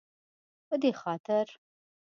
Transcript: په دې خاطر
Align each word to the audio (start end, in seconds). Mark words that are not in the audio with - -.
په 0.67 0.75
دې 0.81 0.91
خاطر 0.99 1.47